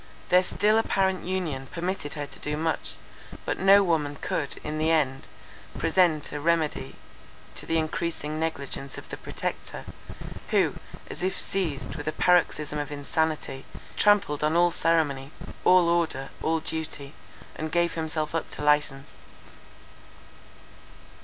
Their 0.29 0.43
still 0.43 0.79
apparent 0.79 1.25
union 1.25 1.67
permitted 1.67 2.15
her 2.15 2.25
to 2.25 2.39
do 2.39 2.57
much; 2.57 2.93
but 3.45 3.59
no 3.59 3.83
woman 3.83 4.15
could, 4.19 4.57
in 4.63 4.79
the 4.79 4.89
end, 4.89 5.27
present 5.77 6.31
a 6.31 6.39
remedy 6.39 6.95
to 7.53 7.67
the 7.67 7.77
encreasing 7.77 8.39
negligence 8.39 8.97
of 8.97 9.09
the 9.09 9.17
Protector; 9.17 9.85
who, 10.49 10.73
as 11.07 11.21
if 11.21 11.39
seized 11.39 11.97
with 11.97 12.07
a 12.07 12.11
paroxysm 12.13 12.79
of 12.79 12.91
insanity, 12.91 13.63
trampled 13.95 14.43
on 14.43 14.55
all 14.55 14.71
ceremony, 14.71 15.29
all 15.63 15.87
order, 15.87 16.29
all 16.41 16.59
duty, 16.59 17.13
and 17.55 17.71
gave 17.71 17.93
himself 17.93 18.33
up 18.33 18.49
to 18.49 18.63
license. 18.63 19.13